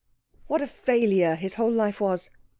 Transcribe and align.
What 0.47 0.63
a 0.63 0.67
failure 0.67 1.35
his 1.35 1.53
whole 1.53 1.69
life 1.69 2.01
was. 2.01 2.31